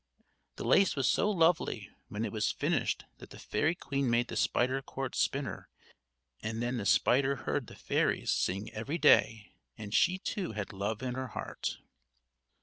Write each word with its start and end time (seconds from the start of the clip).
The 0.55 0.63
lace 0.65 0.95
was 0.95 1.07
so 1.07 1.29
lovely 1.29 1.91
when 2.07 2.25
it 2.25 2.31
was 2.31 2.51
finished, 2.51 3.05
that 3.19 3.29
the 3.29 3.37
fairy 3.37 3.75
queen 3.75 4.09
made 4.09 4.29
the 4.29 4.35
spider 4.35 4.81
court 4.81 5.13
spinner; 5.13 5.69
and 6.41 6.59
then 6.59 6.77
the 6.77 6.87
spider 6.87 7.35
heard 7.35 7.67
the 7.67 7.75
fairies 7.75 8.31
sing 8.31 8.73
every 8.73 8.97
day, 8.97 9.53
and 9.77 9.93
she 9.93 10.17
too 10.17 10.53
had 10.53 10.73
love 10.73 11.03
in 11.03 11.13
her 11.13 11.27
heart. 11.27 11.77